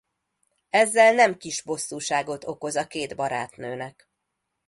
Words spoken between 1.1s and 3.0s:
nem kis bosszúságot okoz a